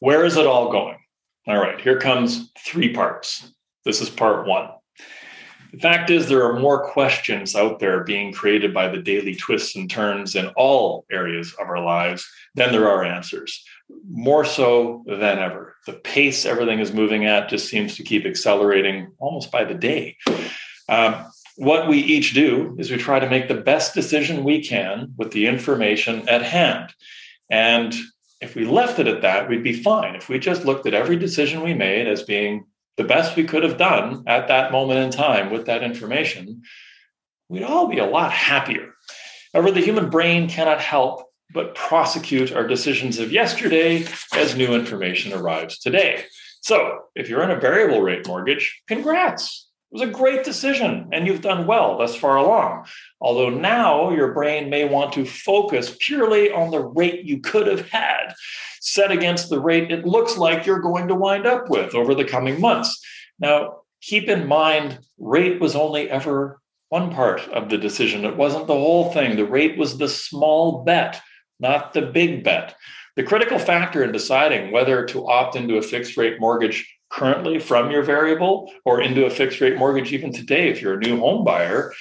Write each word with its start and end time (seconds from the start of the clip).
where 0.00 0.24
is 0.24 0.36
it 0.36 0.46
all 0.46 0.70
going? 0.70 0.98
All 1.46 1.58
right, 1.58 1.80
here 1.80 1.98
comes 1.98 2.50
three 2.58 2.92
parts. 2.92 3.52
This 3.84 4.00
is 4.00 4.10
part 4.10 4.46
one. 4.46 4.70
The 5.72 5.78
fact 5.78 6.08
is, 6.10 6.28
there 6.28 6.44
are 6.44 6.58
more 6.58 6.90
questions 6.90 7.54
out 7.54 7.78
there 7.78 8.02
being 8.02 8.32
created 8.32 8.72
by 8.72 8.88
the 8.88 9.02
daily 9.02 9.34
twists 9.34 9.76
and 9.76 9.88
turns 9.88 10.34
in 10.34 10.48
all 10.56 11.04
areas 11.10 11.54
of 11.60 11.68
our 11.68 11.84
lives 11.84 12.26
than 12.54 12.72
there 12.72 12.88
are 12.88 13.04
answers, 13.04 13.62
more 14.08 14.44
so 14.44 15.04
than 15.06 15.38
ever. 15.38 15.76
The 15.86 15.92
pace 15.92 16.46
everything 16.46 16.78
is 16.78 16.92
moving 16.92 17.26
at 17.26 17.50
just 17.50 17.68
seems 17.68 17.96
to 17.96 18.02
keep 18.02 18.24
accelerating 18.24 19.12
almost 19.18 19.52
by 19.52 19.64
the 19.64 19.74
day. 19.74 20.16
Um, 20.88 21.26
what 21.56 21.88
we 21.88 21.98
each 21.98 22.34
do 22.34 22.74
is 22.78 22.90
we 22.90 22.96
try 22.96 23.18
to 23.18 23.28
make 23.28 23.48
the 23.48 23.54
best 23.54 23.92
decision 23.92 24.44
we 24.44 24.62
can 24.62 25.12
with 25.18 25.32
the 25.32 25.46
information 25.46 26.28
at 26.28 26.42
hand. 26.42 26.94
And 27.50 27.94
if 28.40 28.54
we 28.54 28.64
left 28.64 28.98
it 28.98 29.08
at 29.08 29.22
that, 29.22 29.48
we'd 29.48 29.64
be 29.64 29.82
fine. 29.82 30.14
If 30.14 30.28
we 30.28 30.38
just 30.38 30.64
looked 30.64 30.86
at 30.86 30.94
every 30.94 31.16
decision 31.16 31.62
we 31.62 31.74
made 31.74 32.06
as 32.06 32.22
being 32.22 32.66
the 32.96 33.04
best 33.04 33.36
we 33.36 33.44
could 33.44 33.62
have 33.62 33.76
done 33.76 34.24
at 34.26 34.48
that 34.48 34.72
moment 34.72 35.00
in 35.00 35.10
time 35.10 35.50
with 35.50 35.66
that 35.66 35.82
information, 35.82 36.62
we'd 37.48 37.62
all 37.62 37.88
be 37.88 37.98
a 37.98 38.06
lot 38.06 38.32
happier. 38.32 38.94
However, 39.52 39.70
the 39.70 39.80
human 39.80 40.10
brain 40.10 40.48
cannot 40.48 40.80
help 40.80 41.24
but 41.52 41.74
prosecute 41.74 42.52
our 42.52 42.66
decisions 42.66 43.18
of 43.18 43.32
yesterday 43.32 44.04
as 44.34 44.54
new 44.54 44.74
information 44.74 45.32
arrives 45.32 45.78
today. 45.78 46.24
So, 46.60 47.04
if 47.14 47.28
you're 47.28 47.42
in 47.42 47.50
a 47.50 47.60
variable 47.60 48.02
rate 48.02 48.26
mortgage, 48.26 48.82
congrats. 48.86 49.68
It 49.90 50.00
was 50.00 50.08
a 50.08 50.12
great 50.12 50.44
decision 50.44 51.08
and 51.12 51.26
you've 51.26 51.40
done 51.40 51.66
well 51.66 51.96
thus 51.96 52.14
far 52.14 52.36
along. 52.36 52.86
Although 53.20 53.50
now 53.50 54.10
your 54.10 54.32
brain 54.32 54.70
may 54.70 54.84
want 54.84 55.12
to 55.14 55.24
focus 55.24 55.96
purely 56.00 56.52
on 56.52 56.70
the 56.70 56.80
rate 56.80 57.24
you 57.24 57.40
could 57.40 57.66
have 57.66 57.88
had 57.88 58.34
set 58.80 59.10
against 59.10 59.50
the 59.50 59.60
rate 59.60 59.90
it 59.90 60.06
looks 60.06 60.36
like 60.36 60.64
you're 60.64 60.80
going 60.80 61.08
to 61.08 61.14
wind 61.14 61.46
up 61.46 61.68
with 61.68 61.94
over 61.94 62.14
the 62.14 62.24
coming 62.24 62.60
months. 62.60 63.04
Now, 63.38 63.80
keep 64.00 64.28
in 64.28 64.46
mind, 64.46 65.00
rate 65.18 65.60
was 65.60 65.74
only 65.74 66.08
ever 66.10 66.60
one 66.88 67.12
part 67.12 67.40
of 67.48 67.68
the 67.68 67.78
decision. 67.78 68.24
It 68.24 68.36
wasn't 68.36 68.66
the 68.66 68.74
whole 68.74 69.12
thing. 69.12 69.36
The 69.36 69.44
rate 69.44 69.76
was 69.76 69.98
the 69.98 70.08
small 70.08 70.84
bet, 70.84 71.20
not 71.60 71.92
the 71.92 72.02
big 72.02 72.44
bet. 72.44 72.74
The 73.16 73.24
critical 73.24 73.58
factor 73.58 74.04
in 74.04 74.12
deciding 74.12 74.70
whether 74.70 75.04
to 75.06 75.28
opt 75.28 75.56
into 75.56 75.76
a 75.76 75.82
fixed 75.82 76.16
rate 76.16 76.40
mortgage 76.40 76.88
currently 77.10 77.58
from 77.58 77.90
your 77.90 78.02
variable 78.02 78.70
or 78.84 79.00
into 79.00 79.26
a 79.26 79.30
fixed 79.30 79.60
rate 79.60 79.76
mortgage 79.76 80.12
even 80.12 80.32
today 80.32 80.68
if 80.68 80.80
you're 80.80 80.94
a 80.94 81.00
new 81.00 81.18
home 81.18 81.44
buyer 81.44 81.92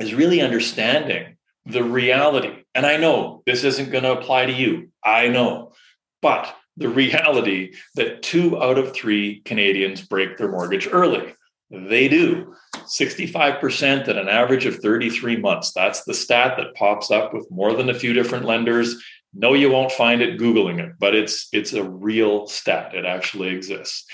is 0.00 0.14
really 0.14 0.40
understanding 0.40 1.36
the 1.66 1.84
reality. 1.84 2.64
And 2.74 2.84
i 2.84 2.96
know 2.96 3.42
this 3.46 3.64
isn't 3.64 3.90
going 3.90 4.04
to 4.04 4.12
apply 4.12 4.46
to 4.46 4.52
you. 4.52 4.90
I 5.02 5.28
know. 5.28 5.72
But 6.20 6.54
the 6.76 6.88
reality 6.88 7.74
that 7.94 8.22
two 8.22 8.60
out 8.60 8.78
of 8.78 8.92
three 8.92 9.40
canadians 9.44 10.02
break 10.02 10.36
their 10.36 10.50
mortgage 10.50 10.88
early. 10.90 11.34
They 11.70 12.08
do. 12.08 12.54
65% 12.76 14.08
at 14.08 14.16
an 14.16 14.28
average 14.28 14.66
of 14.66 14.76
33 14.76 15.36
months. 15.36 15.72
That's 15.72 16.04
the 16.04 16.14
stat 16.14 16.56
that 16.56 16.74
pops 16.74 17.10
up 17.10 17.32
with 17.32 17.50
more 17.50 17.72
than 17.72 17.88
a 17.88 17.94
few 17.94 18.12
different 18.12 18.44
lenders. 18.44 19.02
No, 19.32 19.54
you 19.54 19.70
won't 19.70 19.92
find 19.92 20.22
it 20.22 20.38
Googling 20.38 20.78
it, 20.78 20.92
but 20.98 21.14
it's 21.14 21.48
it's 21.52 21.72
a 21.72 21.82
real 21.82 22.46
stat. 22.46 22.94
It 22.94 23.04
actually 23.04 23.48
exists. 23.48 24.04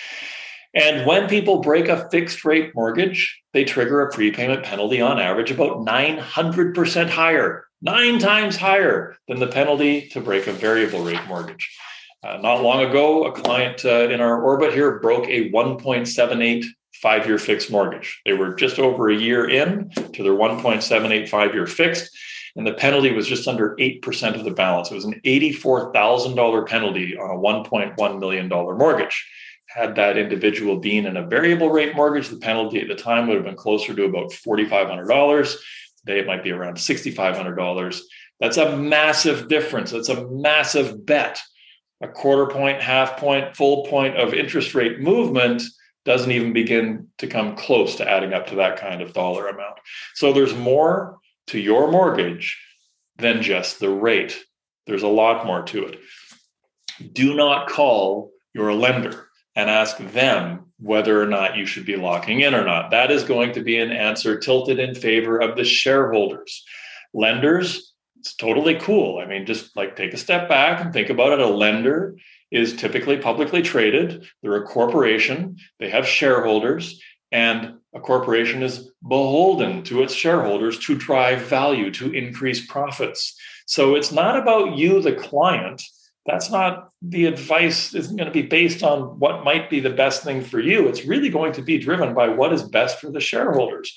And 0.74 1.06
when 1.06 1.28
people 1.28 1.60
break 1.60 1.88
a 1.88 2.08
fixed 2.10 2.44
rate 2.44 2.74
mortgage, 2.74 3.40
they 3.52 3.64
trigger 3.64 4.02
a 4.02 4.12
prepayment 4.12 4.62
penalty 4.62 5.00
on 5.00 5.18
average 5.18 5.50
about 5.50 5.78
900% 5.78 7.10
higher, 7.10 7.64
nine 7.82 8.18
times 8.18 8.56
higher 8.56 9.16
than 9.26 9.40
the 9.40 9.48
penalty 9.48 10.08
to 10.10 10.20
break 10.20 10.46
a 10.46 10.52
variable 10.52 11.02
rate 11.02 11.24
mortgage. 11.26 11.76
Uh, 12.22 12.36
not 12.36 12.62
long 12.62 12.84
ago, 12.84 13.24
a 13.24 13.32
client 13.32 13.84
uh, 13.84 14.08
in 14.10 14.20
our 14.20 14.42
orbit 14.42 14.72
here 14.72 15.00
broke 15.00 15.26
a 15.28 15.50
1.78 15.50 16.64
five 17.02 17.26
year 17.26 17.38
fixed 17.38 17.70
mortgage. 17.70 18.20
They 18.26 18.34
were 18.34 18.54
just 18.54 18.78
over 18.78 19.08
a 19.08 19.16
year 19.16 19.48
in 19.48 19.90
to 19.90 20.22
their 20.22 20.34
1.78 20.34 21.28
five 21.28 21.54
year 21.54 21.66
fixed 21.66 22.14
and 22.56 22.66
the 22.66 22.74
penalty 22.74 23.12
was 23.12 23.26
just 23.26 23.48
under 23.48 23.76
8% 23.76 24.34
of 24.34 24.44
the 24.44 24.50
balance. 24.50 24.90
It 24.90 24.94
was 24.94 25.04
an 25.04 25.20
$84,000 25.24 26.66
penalty 26.66 27.16
on 27.16 27.30
a 27.30 27.38
$1.1 27.38 28.20
million 28.20 28.48
mortgage. 28.48 29.28
Had 29.74 29.94
that 29.96 30.16
individual 30.16 30.78
been 30.78 31.06
in 31.06 31.16
a 31.16 31.26
variable 31.26 31.70
rate 31.70 31.94
mortgage, 31.94 32.28
the 32.28 32.38
penalty 32.38 32.80
at 32.80 32.88
the 32.88 32.96
time 32.96 33.28
would 33.28 33.36
have 33.36 33.44
been 33.44 33.54
closer 33.54 33.94
to 33.94 34.04
about 34.04 34.32
$4,500. 34.32 35.56
Today, 36.04 36.18
it 36.18 36.26
might 36.26 36.42
be 36.42 36.50
around 36.50 36.76
$6,500. 36.76 38.00
That's 38.40 38.56
a 38.56 38.76
massive 38.76 39.48
difference. 39.48 39.92
That's 39.92 40.08
a 40.08 40.26
massive 40.28 41.06
bet. 41.06 41.38
A 42.00 42.08
quarter 42.08 42.46
point, 42.46 42.80
half 42.80 43.18
point, 43.18 43.54
full 43.54 43.84
point 43.84 44.16
of 44.16 44.34
interest 44.34 44.74
rate 44.74 45.00
movement 45.00 45.62
doesn't 46.04 46.32
even 46.32 46.52
begin 46.52 47.08
to 47.18 47.26
come 47.26 47.54
close 47.54 47.96
to 47.96 48.08
adding 48.08 48.32
up 48.32 48.46
to 48.48 48.56
that 48.56 48.78
kind 48.78 49.02
of 49.02 49.12
dollar 49.12 49.48
amount. 49.48 49.78
So 50.14 50.32
there's 50.32 50.54
more 50.54 51.18
to 51.48 51.58
your 51.58 51.90
mortgage 51.92 52.58
than 53.18 53.42
just 53.42 53.78
the 53.78 53.90
rate. 53.90 54.42
There's 54.86 55.02
a 55.02 55.08
lot 55.08 55.46
more 55.46 55.62
to 55.64 55.86
it. 55.86 56.00
Do 57.12 57.34
not 57.34 57.68
call 57.68 58.32
your 58.54 58.72
lender 58.72 59.28
and 59.56 59.68
ask 59.68 59.98
them 59.98 60.66
whether 60.78 61.20
or 61.20 61.26
not 61.26 61.56
you 61.56 61.66
should 61.66 61.84
be 61.84 61.96
locking 61.96 62.40
in 62.40 62.54
or 62.54 62.64
not. 62.64 62.90
That 62.90 63.10
is 63.10 63.24
going 63.24 63.52
to 63.52 63.62
be 63.62 63.78
an 63.78 63.92
answer 63.92 64.38
tilted 64.38 64.78
in 64.78 64.94
favor 64.94 65.38
of 65.38 65.56
the 65.56 65.64
shareholders. 65.64 66.64
Lenders, 67.12 67.92
it's 68.18 68.34
totally 68.34 68.76
cool. 68.76 69.18
I 69.18 69.26
mean, 69.26 69.46
just 69.46 69.76
like 69.76 69.96
take 69.96 70.14
a 70.14 70.18
step 70.18 70.48
back 70.48 70.80
and 70.80 70.92
think 70.92 71.10
about 71.10 71.32
it. 71.32 71.40
A 71.40 71.46
lender 71.46 72.16
is 72.50 72.76
typically 72.76 73.16
publicly 73.16 73.62
traded, 73.62 74.26
they're 74.42 74.56
a 74.56 74.66
corporation, 74.66 75.56
they 75.78 75.88
have 75.88 76.06
shareholders, 76.06 77.00
and 77.30 77.74
a 77.94 78.00
corporation 78.00 78.62
is 78.62 78.90
beholden 79.06 79.82
to 79.84 80.02
its 80.02 80.14
shareholders 80.14 80.78
to 80.80 80.96
drive 80.96 81.42
value, 81.42 81.90
to 81.92 82.12
increase 82.12 82.66
profits. 82.66 83.36
So 83.66 83.94
it's 83.94 84.10
not 84.10 84.36
about 84.36 84.76
you, 84.76 85.00
the 85.00 85.12
client. 85.12 85.82
That's 86.26 86.50
not 86.50 86.90
the 87.02 87.26
advice, 87.26 87.94
isn't 87.94 88.16
going 88.16 88.26
to 88.26 88.32
be 88.32 88.46
based 88.46 88.82
on 88.82 89.18
what 89.18 89.44
might 89.44 89.70
be 89.70 89.80
the 89.80 89.90
best 89.90 90.22
thing 90.22 90.42
for 90.42 90.60
you. 90.60 90.86
It's 90.86 91.04
really 91.04 91.30
going 91.30 91.52
to 91.54 91.62
be 91.62 91.78
driven 91.78 92.14
by 92.14 92.28
what 92.28 92.52
is 92.52 92.62
best 92.62 93.00
for 93.00 93.10
the 93.10 93.20
shareholders. 93.20 93.96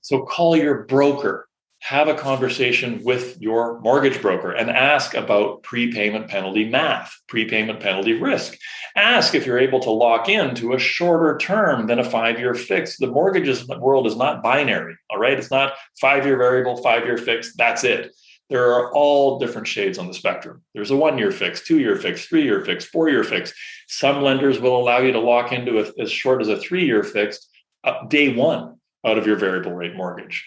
So 0.00 0.22
call 0.22 0.56
your 0.56 0.84
broker 0.84 1.46
have 1.86 2.08
a 2.08 2.14
conversation 2.14 3.00
with 3.04 3.40
your 3.40 3.80
mortgage 3.80 4.20
broker 4.20 4.50
and 4.50 4.70
ask 4.70 5.14
about 5.14 5.62
prepayment 5.62 6.26
penalty 6.26 6.68
math, 6.68 7.16
prepayment 7.28 7.78
penalty 7.78 8.12
risk. 8.14 8.58
Ask 8.96 9.36
if 9.36 9.46
you're 9.46 9.58
able 9.58 9.78
to 9.80 9.90
lock 9.90 10.28
in 10.28 10.56
to 10.56 10.72
a 10.72 10.80
shorter 10.80 11.38
term 11.38 11.86
than 11.86 12.00
a 12.00 12.04
five 12.04 12.40
year 12.40 12.54
fix. 12.54 12.96
The 12.96 13.06
mortgages 13.06 13.68
world 13.68 14.08
is 14.08 14.16
not 14.16 14.42
binary, 14.42 14.96
all 15.10 15.18
right? 15.18 15.38
It's 15.38 15.50
not 15.50 15.74
five 16.00 16.26
year 16.26 16.36
variable, 16.36 16.76
five 16.78 17.04
year 17.04 17.18
fix, 17.18 17.54
that's 17.54 17.84
it. 17.84 18.12
There 18.48 18.72
are 18.72 18.92
all 18.92 19.38
different 19.38 19.66
shades 19.66 19.98
on 19.98 20.06
the 20.06 20.14
spectrum. 20.14 20.62
There's 20.74 20.92
a 20.92 20.96
one 20.96 21.18
year 21.18 21.32
fix, 21.32 21.62
two 21.62 21.78
year 21.78 21.96
fix, 21.96 22.26
three 22.26 22.44
year 22.44 22.64
fix, 22.64 22.84
four 22.84 23.08
year 23.08 23.24
fix. 23.24 23.52
Some 23.88 24.22
lenders 24.22 24.60
will 24.60 24.76
allow 24.76 24.98
you 24.98 25.12
to 25.12 25.20
lock 25.20 25.52
into 25.52 25.80
a, 25.80 26.02
as 26.02 26.10
short 26.10 26.40
as 26.40 26.48
a 26.48 26.58
three 26.58 26.84
year 26.84 27.02
fixed 27.02 27.48
day 28.08 28.34
one 28.34 28.76
out 29.04 29.18
of 29.18 29.26
your 29.26 29.36
variable 29.36 29.72
rate 29.72 29.96
mortgage. 29.96 30.44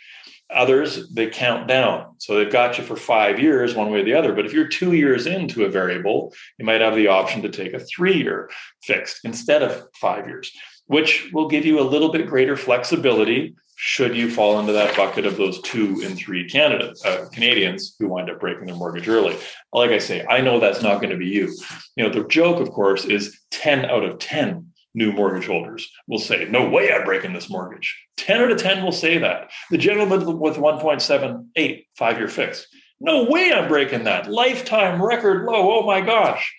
Others, 0.52 1.14
they 1.14 1.28
count 1.28 1.68
down. 1.68 2.16
So 2.18 2.36
they've 2.36 2.52
got 2.52 2.78
you 2.78 2.84
for 2.84 2.96
five 2.96 3.40
years, 3.40 3.76
one 3.76 3.92
way 3.92 4.00
or 4.00 4.04
the 4.04 4.16
other. 4.16 4.34
But 4.34 4.46
if 4.46 4.54
you're 4.54 4.68
two 4.68 4.94
years 4.94 5.28
into 5.28 5.64
a 5.64 5.70
variable, 5.70 6.34
you 6.58 6.66
might 6.66 6.82
have 6.82 6.96
the 6.96 7.08
option 7.08 7.44
to 7.44 7.50
take 7.50 7.74
a 7.74 7.80
three 7.80 8.18
year 8.18 8.50
fixed 8.82 9.20
instead 9.24 9.62
of 9.62 9.88
five 9.94 10.28
years, 10.28 10.52
which 10.88 11.30
will 11.34 11.48
give 11.48 11.66
you 11.66 11.80
a 11.80 11.82
little 11.82 12.12
bit 12.12 12.26
greater 12.26 12.58
flexibility 12.58 13.56
should 13.82 14.14
you 14.14 14.30
fall 14.30 14.60
into 14.60 14.74
that 14.74 14.94
bucket 14.98 15.26
of 15.26 15.38
those 15.38 15.62
two 15.62 16.02
and 16.04 16.18
three 16.18 16.50
candidates, 16.50 17.06
uh, 17.06 17.30
Canadians 17.32 17.96
who 17.98 18.10
wind 18.10 18.30
up 18.30 18.38
breaking 18.38 18.66
their 18.66 18.76
mortgage 18.76 19.08
early. 19.08 19.38
Like 19.72 19.92
I 19.92 20.00
say, 20.00 20.26
I 20.30 20.42
know 20.42 20.60
that's 20.60 20.82
not 20.82 21.00
going 21.00 21.12
to 21.12 21.18
be 21.18 21.28
you. 21.28 21.56
You 21.96 22.04
know, 22.04 22.10
the 22.10 22.28
joke, 22.28 22.60
of 22.60 22.72
course, 22.72 23.06
is 23.06 23.40
10 23.52 23.86
out 23.86 24.04
of 24.04 24.20
10 24.20 24.70
new 24.96 25.14
mortgage 25.14 25.48
holders 25.48 25.90
will 26.10 26.20
say, 26.20 26.44
No 26.50 26.70
way 26.70 26.92
I'm 26.92 27.06
breaking 27.06 27.32
this 27.32 27.50
mortgage. 27.50 27.98
10 28.18 28.42
out 28.42 28.52
of 28.52 28.58
10 28.58 28.84
will 28.84 28.92
say 28.92 29.18
that. 29.20 29.50
The 29.72 29.78
gentleman 29.78 30.40
with 30.40 30.58
1.78 30.58 31.86
five 31.96 32.18
year 32.18 32.28
fix, 32.28 32.68
no 33.00 33.24
way 33.24 33.54
I'm 33.54 33.70
breaking 33.70 34.04
that. 34.04 34.30
Lifetime 34.30 35.02
record 35.02 35.46
low. 35.46 35.80
Oh 35.80 35.86
my 35.86 36.02
gosh. 36.02 36.54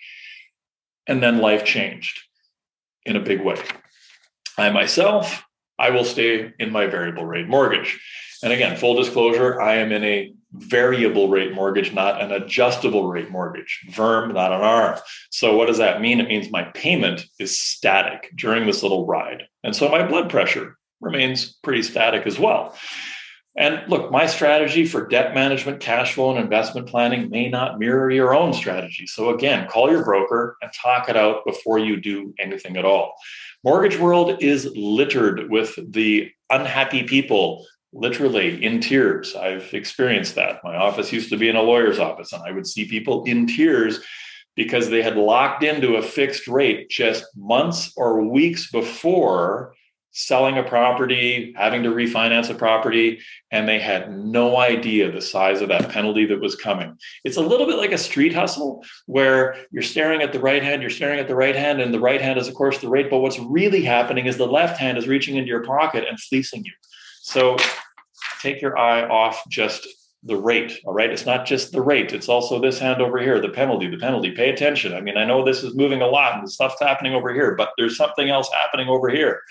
And 1.05 1.21
then 1.21 1.37
life 1.37 1.65
changed 1.65 2.19
in 3.05 3.15
a 3.15 3.21
big 3.21 3.41
way. 3.41 3.61
I 4.57 4.71
myself, 4.71 5.43
I 5.81 5.89
will 5.89 6.05
stay 6.05 6.53
in 6.59 6.71
my 6.71 6.85
variable 6.85 7.25
rate 7.25 7.47
mortgage. 7.47 7.99
And 8.43 8.53
again, 8.53 8.77
full 8.77 8.95
disclosure, 8.95 9.59
I 9.61 9.75
am 9.75 9.91
in 9.91 10.03
a 10.03 10.33
variable 10.53 11.27
rate 11.29 11.53
mortgage, 11.53 11.93
not 11.93 12.21
an 12.21 12.31
adjustable 12.31 13.07
rate 13.07 13.31
mortgage, 13.31 13.85
VERM, 13.89 14.33
not 14.33 14.51
an 14.51 14.61
ARM. 14.61 14.99
So, 15.31 15.55
what 15.55 15.67
does 15.67 15.77
that 15.79 16.01
mean? 16.01 16.19
It 16.19 16.27
means 16.27 16.51
my 16.51 16.63
payment 16.73 17.25
is 17.39 17.59
static 17.59 18.29
during 18.35 18.65
this 18.65 18.83
little 18.83 19.05
ride. 19.05 19.43
And 19.63 19.75
so 19.75 19.89
my 19.89 20.05
blood 20.05 20.29
pressure 20.29 20.77
remains 20.99 21.53
pretty 21.63 21.83
static 21.83 22.27
as 22.27 22.37
well. 22.37 22.75
And 23.57 23.83
look, 23.89 24.11
my 24.11 24.27
strategy 24.27 24.85
for 24.85 25.07
debt 25.07 25.33
management, 25.33 25.81
cash 25.81 26.13
flow, 26.13 26.29
and 26.31 26.39
investment 26.39 26.87
planning 26.87 27.29
may 27.29 27.49
not 27.49 27.79
mirror 27.79 28.09
your 28.09 28.33
own 28.33 28.53
strategy. 28.53 29.05
So, 29.05 29.31
again, 29.31 29.67
call 29.67 29.91
your 29.91 30.05
broker 30.05 30.55
and 30.61 30.71
talk 30.71 31.09
it 31.09 31.17
out 31.17 31.45
before 31.45 31.77
you 31.77 31.99
do 31.99 32.33
anything 32.39 32.77
at 32.77 32.85
all. 32.85 33.13
Mortgage 33.63 33.99
world 33.99 34.41
is 34.41 34.71
littered 34.75 35.49
with 35.49 35.77
the 35.91 36.31
unhappy 36.49 37.03
people, 37.03 37.65
literally 37.91 38.63
in 38.63 38.79
tears. 38.79 39.35
I've 39.35 39.73
experienced 39.73 40.35
that. 40.35 40.63
My 40.63 40.77
office 40.77 41.11
used 41.11 41.29
to 41.31 41.37
be 41.37 41.49
in 41.49 41.57
a 41.57 41.61
lawyer's 41.61 41.99
office, 41.99 42.31
and 42.31 42.41
I 42.43 42.51
would 42.51 42.65
see 42.65 42.85
people 42.85 43.25
in 43.25 43.47
tears 43.47 43.99
because 44.55 44.89
they 44.89 45.01
had 45.01 45.17
locked 45.17 45.63
into 45.63 45.95
a 45.95 46.01
fixed 46.01 46.47
rate 46.47 46.89
just 46.89 47.25
months 47.35 47.91
or 47.97 48.21
weeks 48.21 48.71
before 48.71 49.73
selling 50.11 50.57
a 50.57 50.63
property, 50.63 51.53
having 51.55 51.83
to 51.83 51.89
refinance 51.89 52.49
a 52.49 52.53
property, 52.53 53.19
and 53.51 53.67
they 53.67 53.79
had 53.79 54.15
no 54.15 54.57
idea 54.57 55.11
the 55.11 55.21
size 55.21 55.61
of 55.61 55.69
that 55.69 55.89
penalty 55.89 56.25
that 56.25 56.41
was 56.41 56.55
coming. 56.55 56.97
It's 57.23 57.37
a 57.37 57.41
little 57.41 57.65
bit 57.65 57.77
like 57.77 57.93
a 57.93 57.97
street 57.97 58.33
hustle 58.33 58.83
where 59.05 59.55
you're 59.71 59.81
staring 59.81 60.21
at 60.21 60.33
the 60.33 60.39
right 60.39 60.63
hand, 60.63 60.81
you're 60.81 60.91
staring 60.91 61.19
at 61.19 61.27
the 61.27 61.35
right 61.35 61.55
hand, 61.55 61.81
and 61.81 61.93
the 61.93 61.99
right 61.99 62.21
hand 62.21 62.37
is, 62.37 62.47
of 62.47 62.55
course, 62.55 62.79
the 62.79 62.89
rate. 62.89 63.09
But 63.09 63.19
what's 63.19 63.39
really 63.39 63.83
happening 63.83 64.25
is 64.25 64.37
the 64.37 64.45
left 64.45 64.77
hand 64.77 64.97
is 64.97 65.07
reaching 65.07 65.37
into 65.37 65.47
your 65.47 65.63
pocket 65.63 66.05
and 66.09 66.19
fleecing 66.19 66.65
you. 66.65 66.73
So 67.21 67.55
take 68.41 68.61
your 68.61 68.77
eye 68.77 69.07
off 69.07 69.41
just 69.49 69.87
the 70.23 70.35
rate. 70.35 70.79
All 70.85 70.93
right. 70.93 71.11
It's 71.11 71.25
not 71.25 71.45
just 71.45 71.71
the 71.71 71.81
rate, 71.81 72.13
it's 72.13 72.29
also 72.29 72.59
this 72.59 72.79
hand 72.79 73.01
over 73.01 73.19
here, 73.19 73.39
the 73.39 73.49
penalty, 73.49 73.87
the 73.87 73.97
penalty. 73.97 74.31
Pay 74.31 74.51
attention. 74.51 74.93
I 74.93 75.01
mean, 75.01 75.17
I 75.17 75.25
know 75.25 75.43
this 75.43 75.63
is 75.63 75.75
moving 75.75 76.01
a 76.01 76.07
lot 76.07 76.37
and 76.37 76.49
stuff's 76.49 76.79
happening 76.79 77.13
over 77.13 77.33
here, 77.33 77.55
but 77.55 77.71
there's 77.77 77.97
something 77.97 78.29
else 78.29 78.49
happening 78.53 78.87
over 78.87 79.09
here. 79.09 79.41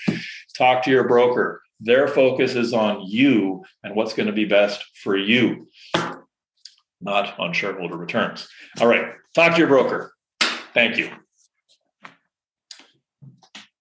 Talk 0.56 0.84
to 0.84 0.90
your 0.90 1.08
broker. 1.08 1.62
Their 1.81 2.06
focus 2.06 2.55
is 2.55 2.72
on 2.72 3.06
you 3.06 3.64
and 3.82 3.96
what's 3.96 4.12
going 4.12 4.26
to 4.26 4.32
be 4.32 4.44
best 4.44 4.84
for 5.02 5.17
you, 5.17 5.67
not 7.00 7.38
on 7.40 7.52
shareholder 7.52 7.96
returns. 7.96 8.49
All 8.81 8.87
right. 8.87 9.12
Talk 9.34 9.52
to 9.52 9.58
your 9.58 9.69
broker. 9.69 10.12
Thank 10.75 10.99
you. 10.99 11.11